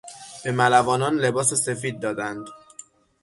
به 0.43 0.51
ملوانان 0.51 1.15
لباس 1.15 1.53
سفید 1.53 1.99
دادند. 1.99 2.47